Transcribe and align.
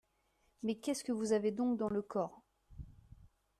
Mais 0.63 0.79
qu’est-ce 0.79 1.03
que 1.03 1.11
vous 1.11 1.31
avez 1.31 1.51
donc 1.51 1.77
dans 1.77 1.87
le 1.89 2.01
corps?… 2.01 2.41